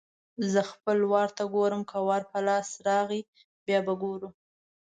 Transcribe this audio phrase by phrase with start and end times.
[0.51, 3.21] زه خپل وار ته ګورم؛ که وار په لاس راغی-
[3.65, 4.29] بیا به ګورو.